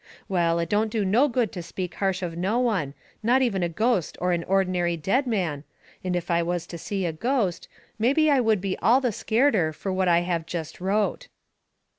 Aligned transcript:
Well, 0.27 0.57
it 0.57 0.67
don't 0.67 0.89
do 0.91 1.05
no 1.05 1.27
good 1.27 1.51
to 1.51 1.61
speak 1.61 1.93
harsh 1.93 2.23
of 2.23 2.35
no 2.35 2.57
one, 2.57 2.95
not 3.21 3.43
even 3.43 3.61
a 3.61 3.69
ghost 3.69 4.17
or 4.19 4.33
a 4.33 4.43
ordinary 4.45 4.97
dead 4.97 5.27
man, 5.27 5.63
and 6.03 6.15
if 6.15 6.31
I 6.31 6.41
was 6.41 6.65
to 6.73 6.79
see 6.79 7.05
a 7.05 7.13
ghost, 7.13 7.67
mebby 7.99 8.27
I 8.31 8.39
would 8.39 8.61
be 8.61 8.75
all 8.79 8.99
the 8.99 9.11
scareder 9.11 9.71
fur 9.75 9.91
what 9.91 10.07
I 10.07 10.21
have 10.21 10.47
jest 10.47 10.81
wrote. 10.81 11.27